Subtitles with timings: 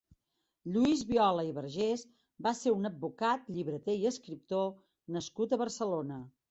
[0.77, 2.05] Lluís Viola i Vergés
[2.47, 4.69] va ser un advocat, llibreter i escriptor
[5.19, 6.25] nascut a Barcelona.